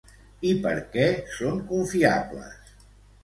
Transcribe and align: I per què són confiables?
I 0.51 0.51
per 0.63 0.71
què 0.95 1.03
són 1.35 1.61
confiables? 1.73 2.73